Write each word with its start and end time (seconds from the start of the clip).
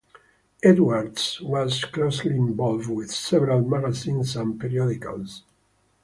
Edwards 0.63 1.39
was 1.41 1.85
closely 1.85 2.31
involved 2.35 2.89
with 2.89 3.11
several 3.11 3.61
magazines 3.63 4.35
and 4.35 4.59
periodicals. 4.59 5.43